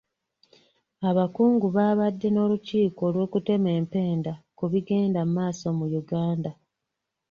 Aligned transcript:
Abakungu 1.09 1.67
baabadde 1.75 2.27
n'olukiiko 2.31 3.01
olw'okutema 3.09 3.69
empenda 3.79 4.33
ku 4.57 4.65
bigenda 4.71 5.19
maaso 5.35 5.67
mu 5.77 5.85
Uganda. 6.01 6.51